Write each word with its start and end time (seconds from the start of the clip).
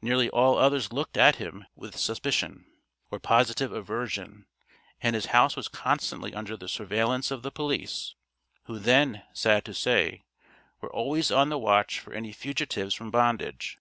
Nearly 0.00 0.30
all 0.30 0.56
others 0.56 0.92
looked 0.92 1.16
at 1.16 1.34
him 1.34 1.66
with 1.74 1.98
suspicion, 1.98 2.64
or 3.10 3.18
positive 3.18 3.72
aversion, 3.72 4.46
and 5.00 5.16
his 5.16 5.26
house 5.34 5.56
was 5.56 5.66
constantly 5.66 6.32
under 6.32 6.56
the 6.56 6.68
surveillance 6.68 7.32
of 7.32 7.42
the 7.42 7.50
police, 7.50 8.14
who 8.66 8.78
then, 8.78 9.24
sad 9.32 9.64
to 9.64 9.74
say, 9.74 10.22
were 10.80 10.92
always 10.92 11.32
on 11.32 11.48
the 11.48 11.58
watch 11.58 11.98
for 11.98 12.12
any 12.12 12.30
fugitives 12.30 12.94
from 12.94 13.10
bondage. 13.10 13.78